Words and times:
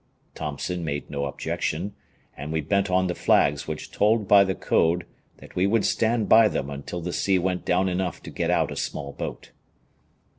Thompson 0.33 0.83
made 0.83 1.11
no 1.11 1.25
objection, 1.25 1.93
and 2.35 2.51
we 2.51 2.59
bent 2.59 2.89
on 2.89 3.05
the 3.05 3.13
flags 3.13 3.67
which 3.67 3.91
told 3.91 4.27
by 4.27 4.43
the 4.43 4.55
code 4.55 5.05
that 5.37 5.55
we 5.55 5.67
would 5.67 5.85
stand 5.85 6.27
by 6.27 6.47
them 6.47 6.71
until 6.71 7.01
the 7.01 7.13
sea 7.13 7.37
went 7.37 7.65
down 7.65 7.87
enough 7.87 8.19
to 8.23 8.31
get 8.31 8.49
out 8.49 8.71
a 8.71 8.75
small 8.75 9.13
boat. 9.13 9.51